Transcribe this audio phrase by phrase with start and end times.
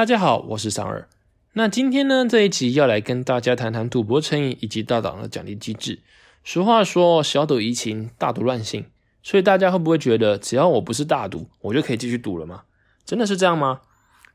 [0.00, 1.06] 大家好，我是桑二。
[1.52, 5.98] 那今天呢，这一集要来跟大家谈谈赌博成瘾以及大档的奖励机制。
[6.42, 8.86] 俗话说，小赌怡情，大赌乱性。
[9.22, 12.62] 所以大家会不会觉得，只要我不是大赌，我就可以继续赌了吗？
[13.04, 13.82] 真的是这样吗？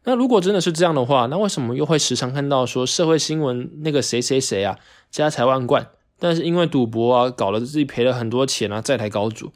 [0.04, 4.78] 那如果真的是这样的话，那为什么又会时常看到说社会新闻那个谁谁谁啊，
[5.10, 5.88] 家财万贯，
[6.20, 9.52] 但是因为赌博啊，搞了自己赔了很多钱啊，债台高筑？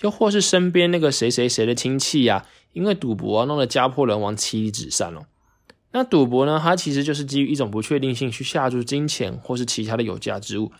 [0.00, 5.26] 又或是身边那个谁谁谁的亲戚呀，因为赌博啊，弄得家破人亡、妻离子散了？
[5.94, 6.58] 那赌博呢？
[6.62, 10.72] 它其实就是基于一种不确定性去下注金钱或是其他的有价之物，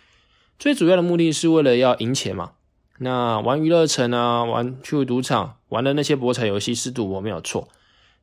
[0.58, 2.52] 最主要的目的是为了要赢钱嘛。
[2.98, 7.68] 那玩娱乐城啊，玩去赌场玩的那些博彩游戏是赌博没有错。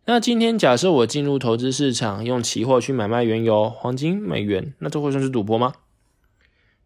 [0.06, 5.74] 那今天假设我进入投资市场，用期货去买卖原油、黄金、美元，那这会算是赌博吗？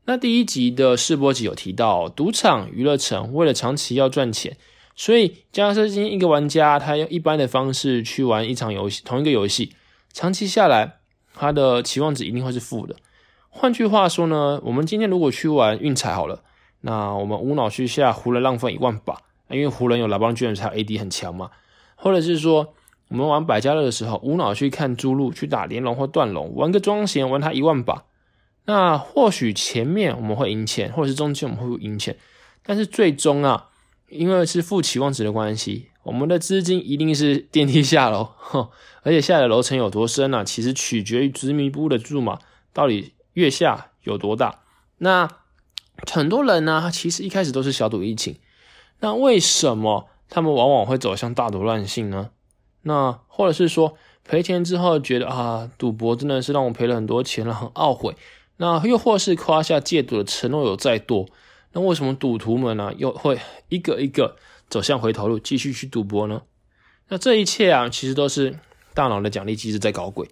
[0.05, 4.57] 那第一集的试播集有提到，赌场、娱乐城为了长期要赚钱，
[4.98, 9.71] 所以假设今天一个玩家他用一般的方式去玩一场游戏，同一个游戏。
[10.13, 10.99] 长期下来，
[11.34, 12.95] 他的期望值一定会是负的。
[13.49, 16.43] 换句话说呢，我们今天如果去玩运彩好了，
[16.82, 19.18] 那我们无脑去下湖人浪费一万把，
[19.49, 21.49] 因为湖人有拉邦卷才 AD 很强嘛。
[21.96, 22.74] 或者是说，
[23.07, 28.04] 我们玩百家乐的时候，无脑去看猪鹿去打连龙或断龙，玩个庄闲玩它一万把，
[28.65, 32.18] 那或许前面我们会赢钱，或者是中间我们会赢钱，
[32.63, 33.70] 但是最终啊，
[34.09, 35.90] 因为是负期望值的关系。
[36.04, 38.29] 我们的资金一定是电梯下楼，
[39.04, 40.43] 而且下的楼层有多深呢？
[40.43, 42.40] 其实取决于执迷不悟的注码
[42.73, 44.59] 到底月下有多大。
[44.98, 45.29] 那
[46.12, 48.37] 很多人呢，其实一开始都是小赌怡情，
[48.99, 52.31] 那为什么他们往往会走向大赌乱性呢？
[52.81, 58.15] 那或者是说赔钱之后觉得啊，赌博真的是让我赔了很多钱了，很懊悔。
[58.57, 61.26] 那又或是夸下戒赌的承诺有再多，
[61.71, 64.35] 那为什么赌徒们呢又会一个一个？
[64.74, 66.41] 走向回头路，继续去赌博呢？
[67.09, 68.57] 那这一切啊，其实都是
[68.96, 70.28] 大脑的奖励机制在搞鬼。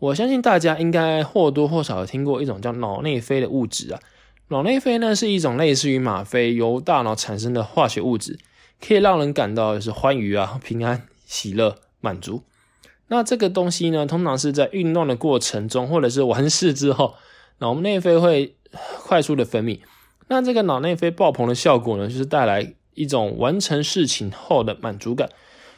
[0.00, 4.00] 我相信大家应该或多或少听过一种叫脑内啡的物质啊。
[4.48, 8.36] 脑内啡呢是一种类似于吗啡，由大脑产生的化学物质，
[8.84, 12.42] 可以让人感到是欢愉啊、平安、喜乐、满足。
[13.06, 17.14] 那这个东西呢，通常是在运动的过程中，或者是完事之后，
[17.58, 18.56] 脑内啡会
[19.04, 19.78] 快速的分泌。
[20.26, 22.74] 那这个脑内啡爆棚的效果呢，就是带来。
[22.94, 25.30] 一种完成事情后的满足感，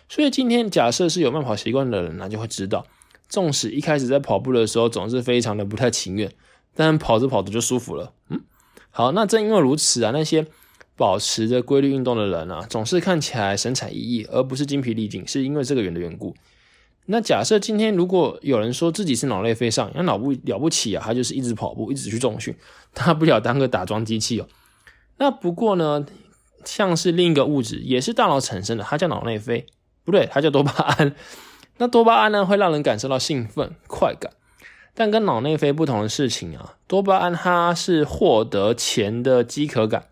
[0.09, 2.87] 所以今天假设是有慢跑习惯的人呢，就会知道，
[3.29, 6.33] 纵使一开始在跑步的时候总是非常的不太情愿，
[6.75, 8.13] 但跑着跑着就舒服了。
[8.29, 8.41] 嗯，
[8.91, 10.47] 好，那正因为如此啊，那些
[10.97, 16.35] 保持着规律运动的人啊，总是看起来神采奕奕，而不是精疲力尽，是因为这个缘的缘故。
[17.07, 22.55] 那假设今天如果有人说自己是脑内飞上，那脑不了不起啊，他就是一直跑步，一直去重训，
[22.95, 24.49] 他不了当个打桩机器哦。
[25.19, 26.05] 那不过呢？
[26.65, 29.67] 像是另一个物质，也是大脑产生的，它叫脑内啡，
[30.05, 31.15] 不对，它叫多巴胺。
[31.79, 34.33] 那多巴胺呢，会让人感受到兴奋、快感，
[34.95, 40.07] 但跟脑内啡不同的事情啊，多巴胺它是获得钱的饥渴感。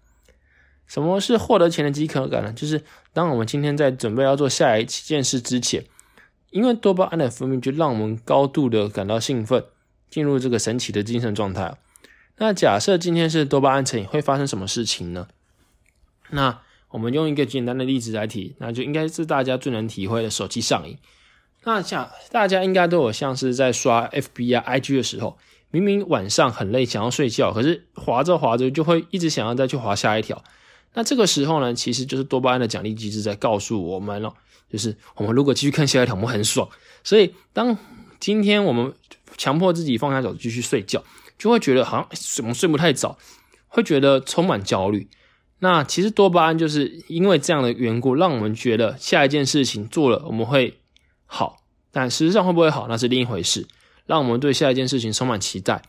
[0.87, 2.53] 什么是获得钱的饥渴感呢？
[2.53, 2.83] 就是
[3.13, 5.85] 当我们今天在准备要做下一件事之前，
[6.51, 9.65] 因为多巴胺的分泌，就让我们高度的感到兴奋，
[10.11, 11.75] 进入这个神奇的精神状态。
[12.39, 15.29] 那假设今天是多巴胺成瘾，会发生什么事情呢？
[16.33, 16.61] 那
[16.91, 20.99] 我们用一个简单的例子来提，那就应该是大家最能体会的手机上瘾。
[21.65, 25.39] 那像大家应该都有像是在刷 FB 啊、IG 的时候，
[25.71, 30.43] 明明晚上很累，想要睡觉，可是滑着滑着就会一直想要再去滑下一条。
[30.95, 34.35] 那这个时候呢，其实就是多巴胺的奖励机制在告诉我们了，
[34.71, 36.69] 就是我们如果继续看下一条，我们很爽。
[37.05, 37.79] 所以当
[38.19, 38.93] 今天我们
[39.37, 41.03] 强迫自己放下手继续睡觉，
[41.39, 43.17] 就会觉得好像怎么睡不太早，
[43.69, 45.09] 会觉得充满焦虑。
[45.65, 50.81] 那其实多巴胺就是因为这样的缘故，让我们觉得下一件事情做了我们会
[51.25, 51.59] 好，
[51.93, 53.69] 但实际上会不会好那是另一回事。
[54.05, 55.83] 让我们对下一件事情充满期待。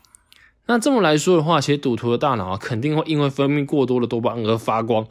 [0.66, 5.08] 那这么来说的话，其实赌徒的大脑肯定会因为分泌过多的多巴胺而发光。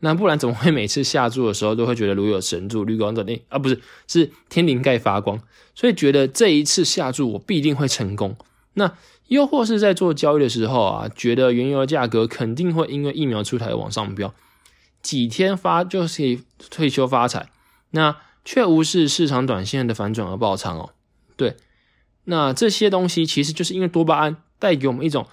[0.00, 3.60] 那不然怎么会每次下注的时候都会觉得如有神助，绿光在内啊？
[3.60, 5.40] 不是，是天灵盖发光，
[5.76, 8.36] 所以觉得这一次下注我必定会成功。
[8.74, 8.92] 那。
[9.30, 14.34] 又或是在做交易的时候啊，觉得原油的价格肯定会因为疫苗出台往上飙，
[15.02, 17.48] 几天发就可以退休发财，
[17.92, 20.90] 那却无视市场短线的反转而爆仓哦。
[21.36, 21.54] 对，
[22.24, 25.28] 那这些东西其实就是因为多巴胺带给我们一种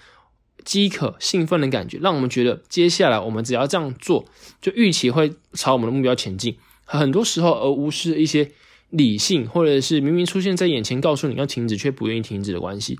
[0.63, 4.25] 饥渴、兴奋的感觉，让我们觉得接下来我们只要这样做，
[4.61, 6.55] 就预期会朝我们的目标前进。
[6.85, 8.51] 很多时候而无视一些
[8.91, 12.99] 理性，或者是明明出现在眼前，告诉你要停止却不愿意停止的关系。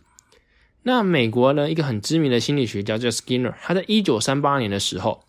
[0.88, 1.70] 那美国呢？
[1.70, 5.26] 一个很知名的心理学家叫 Skinner，他在一九三八年的时候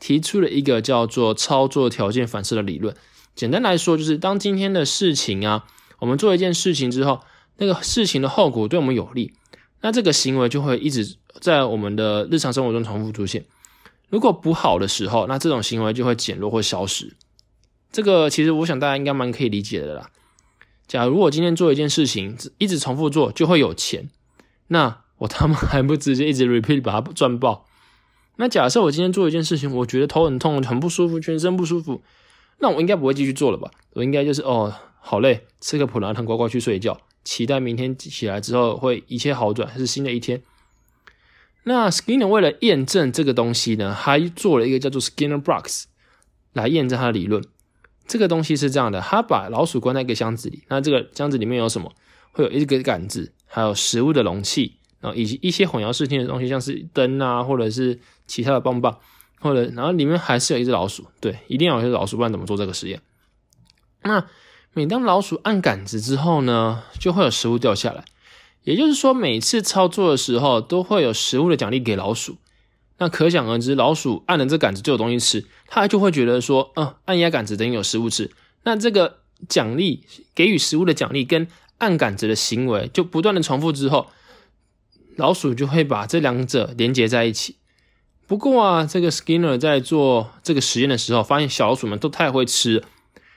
[0.00, 2.92] 提出了一个叫做操作条件反射的理论。
[3.36, 5.64] 简单来说，就是当今天的事情啊，
[6.00, 7.20] 我们做一件事情之后，
[7.58, 9.32] 那个事情的后果对我们有利，
[9.80, 13.44] 那这个行为就会一直在我们的日常生活中重复出现。
[14.08, 17.14] 如果不好的时候，那这种行为就会减弱或消失。
[17.92, 20.10] 这个其实我想大家应该蛮可以理解的啦。
[20.88, 24.10] 假如我今天做一件事情，一直重复做就会有钱，
[24.68, 27.66] 那我他妈还不直接一直 repeat 把它赚爆？
[28.36, 32.02] 那假设我今天做一件事情，我觉得头很痛、很不舒服、全身不舒服，
[32.58, 33.70] 那我应该不会继续做了吧？
[33.94, 40.42] 我应该就是哦，好累，吃个普拉腾乖乖去睡觉，期待明天起来之后会一切好转，是新的一天。
[41.64, 45.86] 那 Skinner 为了验证这个东西呢，还做了一个叫做 Skinner Box
[46.52, 47.42] 来验证他的理论。
[48.06, 51.92] 这个东西是这样的，他把老鼠关在一个箱子里，那这个箱子里面有什么？
[52.32, 58.98] 会有一个杆子，还有食物的容器，然后以及一些混淆视听的东西，像是灯啊，或者是其他的棒棒，
[59.40, 63.00] 或者然后里面还是有一只老鼠，对，一定要有一只老鼠，不然怎么做这个实验？
[64.02, 64.26] 那
[64.74, 68.04] 每当老鼠按杆子之后呢，就会有食物掉下来。
[68.64, 72.36] 也就是说，每次操作的时候都会有食物的奖励给老鼠。
[72.98, 78.30] 那可想而知，老鼠按了这杆子就有东西吃，它就会觉得说，嗯，按压杆子等于有食物吃。
[78.64, 80.04] 那这个奖励
[80.34, 84.08] 给予食物的奖励跟按杆子的行为就不断的重复之后，
[85.16, 87.56] 老鼠就会把这两者连接在一起。
[88.26, 92.82] 不过啊，这个 Skinner 在做这个实验的时候，发现小老鼠们都太会吃，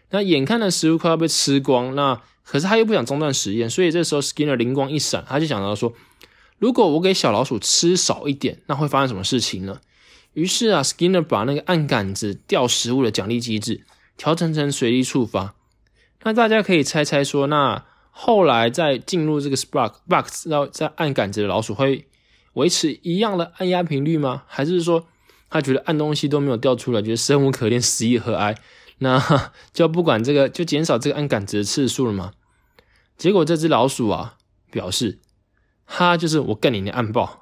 [0.09, 2.21] 那眼看着食物快要被吃光，那。
[2.51, 5.93] 可是他又不想中断实验，所以这时候 Skinner 灵光一闪，他就想到说：
[6.57, 9.79] 如果我给小老鼠吃少一点，那会发生什么事情呢？
[10.33, 13.85] 于是啊，Skinner 把那个按杆子掉食物的奖励机制
[14.17, 15.53] 调整成随机触发。
[16.23, 22.07] 那大家可以猜猜说，那后来再进入这个 Spark Box 然后在按杆子的老鼠会
[22.53, 24.43] 维持一样的按压频率吗？
[24.47, 25.07] 还是说
[25.49, 28.55] 他觉得按东西都没有掉出来，觉得生无可恋，死亦何哀？
[28.97, 29.23] 那
[29.71, 32.33] 就不管这个，就减少这个按杆子的次数了吗？
[33.17, 34.35] 结果这只老鼠啊，
[34.69, 35.19] 表示
[35.85, 37.41] 它就是我干你的暗爆。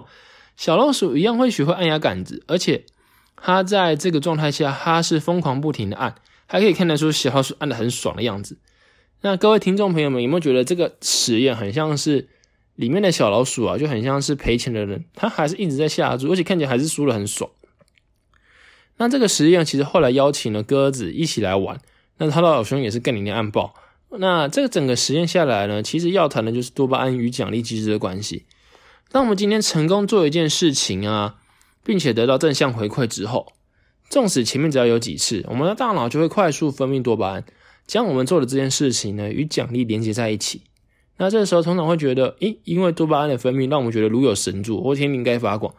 [0.56, 2.84] 小老鼠一样会学会按压杆子，而且
[3.36, 6.14] 它在这个状态下，它是疯狂不停的按，
[6.46, 8.58] 还可以看得出小老鼠按的很爽的样子。
[9.24, 12.28] 那各位听众朋友们，有没有觉得这个实验很像是
[12.74, 17.48] 里面的小老鼠啊，就很像是赔钱的人，他还是一直在下注，而且看起来还是输的很爽。
[18.96, 21.80] 那这个实验其实后来邀请了鸽子一起来玩，
[22.18, 23.74] 那他的老兄也是干你的暗爆。
[24.10, 28.44] 那这个整个实验下来呢，其实要谈的就是多巴胺与奖励机制的关系。
[29.12, 31.36] 当我们今天成功做一件事情啊，
[31.84, 33.52] 并且得到正向回馈之后，
[34.10, 37.44] 纵使前面只要有几次，我们的大脑就会快速分泌多巴胺，
[37.86, 40.62] 将我们做的这件事情呢与奖励连接在一起。
[41.18, 45.74] 那这个时候通常会觉得，诶，因为多巴胺的分泌让我们觉得如有神助，或天灵盖发光，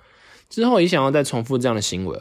[0.49, 2.19] 之后也想要再重复这样的行为。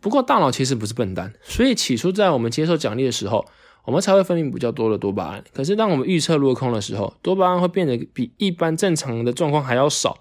[0.00, 3.44] 不过大脑其实不是笨蛋，所以起初在我们接受奖励的时候。
[3.84, 5.42] 我们才会分泌比较多的多巴胺。
[5.52, 10.20] 可是，当我们预测落空的时候，多巴胺会变得比一般正常的状况还要少。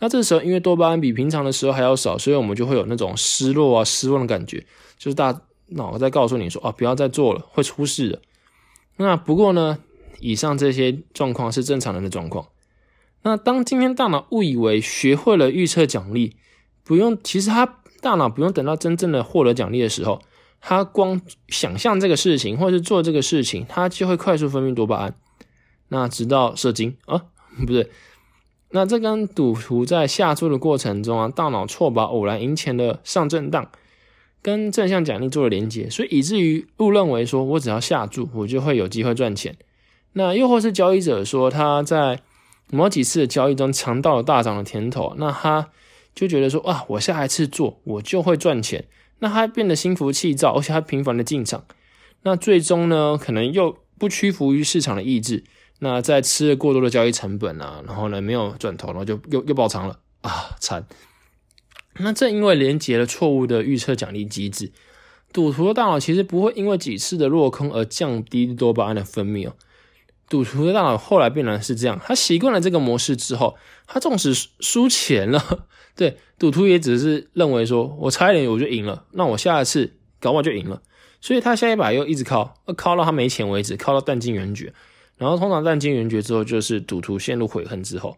[0.00, 4.66] 那这时候，因为多巴胺比平常的时候还要少，所以我们就会有那种失落啊、失望的感觉，
[4.98, 5.32] 就是大
[5.70, 8.20] 脑在告诉你说：“啊，不要再做了，会出事的。”
[8.96, 9.78] 那不过呢，
[10.20, 12.46] 以上这些状况是正常人的状况。
[13.22, 16.36] 那当今天大脑误以为学会了预测奖励，
[16.84, 20.22] 不用，其实他大脑不用等到真正的获得奖励的时候。
[20.62, 21.18] 他光
[21.48, 25.14] 想象这个事情，或者是做这个事情，他就会快速分泌多巴胺。
[25.88, 27.24] 那直到射精啊，
[27.66, 27.90] 不对，
[28.68, 33.70] 那这跟赌徒在下注的过程中啊，大脑错把偶然赢钱的上震荡
[34.42, 39.56] 跟正向奖励做了连接，所以以至于误认为说我只要下注，我就会有机会赚钱。
[40.14, 42.20] 那又或是交易者说他在
[42.70, 45.68] 某几次的交易中尝到了大涨的甜头，那他
[46.14, 48.86] 就觉得说啊，我下一次做我就会赚钱。
[49.20, 51.64] 那他变得心浮气躁，而且他频繁的进场，
[52.22, 55.44] 那最终呢，可能又不屈服于市场的意志，
[55.80, 60.86] 那在吃了过多的交易成本啊，然后呢没有转头，然后就又又爆仓了啊，惨！
[62.02, 64.72] 那正因为连接了错误的预测奖励机制，
[65.32, 69.54] 赌徒的大脑其实不会因为几次的落空而降低多巴胺的分泌哦。
[70.28, 75.66] 赌徒的大脑后来变成是这样，他习惯了这个模式之后，他纵使输钱了。
[75.96, 80.82] 对，赌徒也只是认为说，我差一点我就赢了，那我下一次搞我就赢了，
[81.20, 84.72] 所以他下一把又一直靠，靠到他没钱为止，靠到弹尽援绝。
[85.16, 88.16] 然后通常弹尽援绝之后，就是赌徒陷入悔恨之后。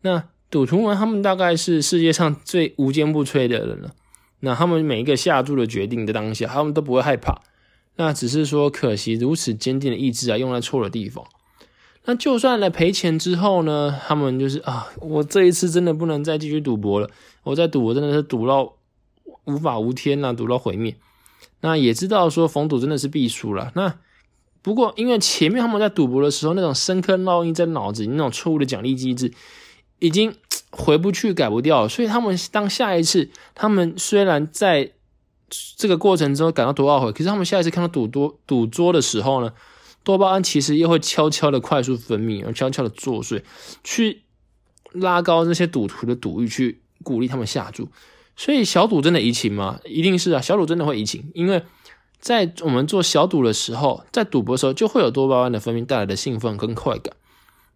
[0.00, 3.92] 那赌徒们他们大概是世界上最无坚不摧的人了。
[4.40, 7.40] 那他们每一个下注的决定的当下，他们都不会害怕。
[7.96, 11.24] 那只是说，可惜如此坚定的意志啊，用在错的地方。
[12.04, 13.98] 那就算来赔钱之后呢？
[14.06, 17.08] 他们就是啊，我这一次真的不能再继续赌博了。
[17.44, 18.74] 我在赌，我真的是赌到
[19.46, 20.94] 无法无天呐，赌到毁灭。
[21.62, 23.72] 那也知道说逢赌真的是必输了。
[23.74, 23.94] 那
[24.60, 29.32] 不过因为前面他们在赌博的时候那种深刻烙印在脑子里那种错误的奖励机制，
[30.02, 30.34] 已经
[30.70, 34.92] 回不去改不掉，所以他们当下一次他们虽然在
[35.76, 39.52] 这个过程中感到多懊悔，可是他们下一次看到赌多赌桌的时候呢，
[40.02, 43.42] 多巴胺其实又会悄悄的快速分泌，而悄悄的作祟，
[43.84, 44.22] 去
[44.92, 47.88] 拉高那些赌徒的赌欲，去鼓励他们下注。
[48.34, 49.78] 所以小赌真的移情吗？
[49.84, 51.62] 一定是啊，小赌真的会移情，因为。
[52.22, 57.16] 在我们做小赌的时候，在赌博的时候，就会有多巴胺的分泌带来的兴奋跟快感。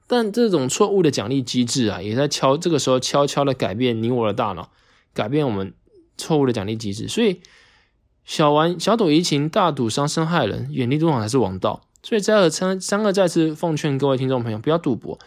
[0.06, 4.70] 但这种错误的奖励机制啊，也在悄这个时候悄悄的改变你我的大脑，
[5.12, 5.74] 改变我们
[6.16, 7.08] 错误的奖励机制。
[7.08, 7.40] 所以，
[8.24, 11.82] 小玩小赌怡情，大赌伤身害人，远离赌场才是王道。
[12.02, 15.18] 所以，在和三三个再次奉劝各位听众朋友，不要赌博。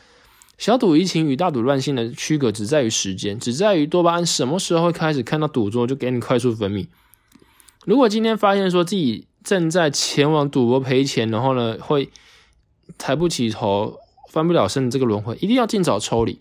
[0.57, 6.88] 小赌怡情与大赌乱性的区隔只在于时间，只在于多巴胺什么时候会开始看到赌桌就给你快速分泌。
[7.86, 12.09] 如果今天发现说自己正在前往赌博赔钱，然后呢会
[12.98, 13.98] 抬不起头、
[14.29, 16.39] 翻不了身的这个轮回，一定要尽早抽离。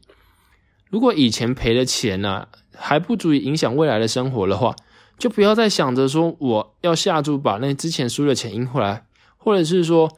[0.88, 4.76] 如果以前赔的钱呢还不足以影响未来的生活的话，
[5.18, 10.08] 就不要再想着说我要下注把那之前输的钱赢回来，或者是说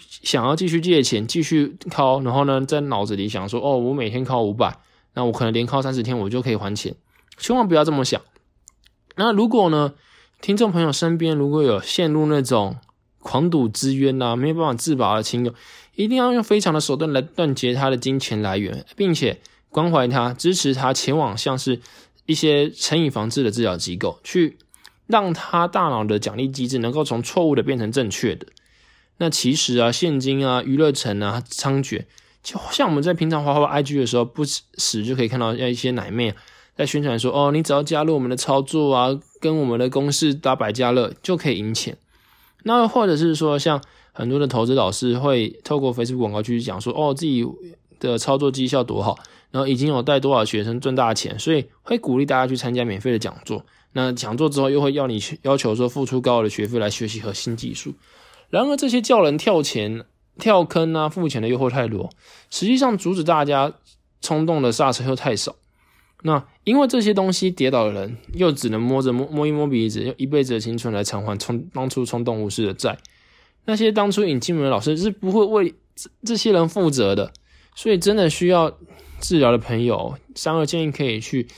[0.00, 4.78] 想要继续借钱继续靠，然后呢在脑子里想说哦，我每天靠五百，
[5.14, 6.94] 那我可能连靠三十天我就可以还钱，
[7.36, 8.20] 千万不要这么想。
[9.16, 9.92] 那如果呢？
[10.40, 12.76] 听众朋友身边如果有陷入那种
[13.20, 15.54] 狂赌之冤呐，没有办法自拔的亲友，
[15.94, 21.80] 一定要用非常的手段来断绝他的金钱来源，并且关怀他、支持他，前往像是
[22.26, 24.56] 一些成瘾防治的治疗机构，去
[25.06, 28.46] 让他大脑的奖励机制能够从错误的变成正确的。
[29.18, 32.04] 那其实啊，现金啊、娱乐城啊猖獗，
[32.42, 36.34] 就像我们在平常滑滑 IG 的时候，不时就可以看到要一些奶妹。
[36.74, 41.98] 在宣传说哦，你只要加入我们的操作啊，跟我们的公式打百家乐就可以赢钱。
[42.62, 43.82] 那或者是说，像
[44.12, 47.44] 很多的投资老师会透过 Facebook 广告去讲说哦，自己
[47.98, 49.18] 的操作绩效多好，
[49.50, 53.64] 然后已经有带多少学生赚大钱，所以会鼓励大家去参加免费的讲座。
[53.92, 57.94] 那讲座之后又会要你要求说付出高额的学费来学习核心技术。
[58.50, 60.04] 然而这些叫人跳钱、
[60.38, 62.10] 跳坑啊、付钱的诱惑太多，
[62.50, 63.72] 实际上阻止大家
[64.20, 65.56] 冲动的刹车又太少。
[66.22, 72.96] 那因为这些东西跌倒的人，又只能摸着摸摸一摸鼻子，用一辈子的青春来偿还冲当初冲动无视的债。
[73.64, 77.32] 那些当初引进门的老师是不会为这这些人负责的。
[77.74, 78.78] 所以真的需要
[79.20, 81.48] 治疗的朋友，三二建议可以去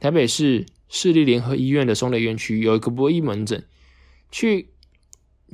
[0.00, 3.64] 台北市市立联合医院的松雷院区有一个博医门诊，
[4.32, 4.70] 去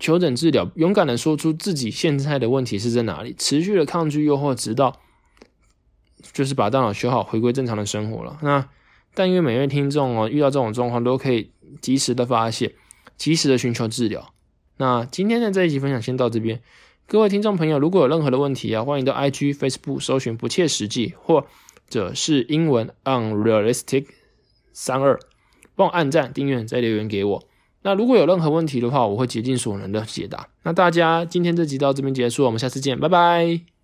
[0.01, 5.01] 求诊治疗，勇敢的说出自己现在的问题是在哪里，持续的抗拒诱惑，直到。
[6.33, 8.39] 就是把大脑修好，回归正常的生活了。
[8.43, 8.69] 那
[9.15, 12.73] 但愿每位听众哦，遇到这种状况都可以及时的发现，
[13.17, 14.33] 及时的寻求治疗。
[14.79, 16.61] 那今天的这一集分享先到这边，
[17.07, 21.47] 各位听众朋友，如果有任何的问题啊，欢迎到 IG、Facebook 搜寻不切实际，或
[21.89, 24.07] 者是英文 unrealistic
[24.73, 25.19] 三二，
[25.75, 27.45] 帮我按赞、订阅，再留言给我。
[27.83, 30.49] 那如果有任何问题的话，我会竭尽所能的解答。
[30.65, 33.76] 那大家今天这集到这边结束，我们下次见，拜拜。